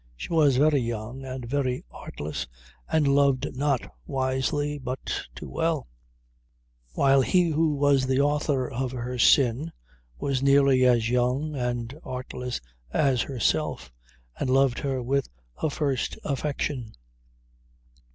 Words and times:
She 0.17 0.33
was 0.33 0.55
very 0.57 0.79
young, 0.79 1.23
and 1.25 1.45
very 1.45 1.85
artless, 1.91 2.47
and 2.91 3.07
loved 3.07 3.55
not 3.55 3.81
wisely 4.07 4.79
but 4.79 5.27
too 5.35 5.47
well; 5.47 5.85
while 6.95 7.21
he 7.21 7.49
who 7.49 7.75
was 7.75 8.07
the 8.07 8.19
author 8.19 8.67
of 8.67 8.93
her 8.93 9.19
sin, 9.19 9.71
was 10.17 10.41
nearly 10.41 10.85
as 10.85 11.11
young 11.11 11.55
and 11.55 11.93
artless 12.03 12.59
as 12.91 13.21
herself, 13.21 13.91
and 14.39 14.49
loved 14.49 14.79
her 14.79 15.03
with 15.03 15.29
a 15.61 15.69
first 15.69 16.17
affection. 16.23 16.93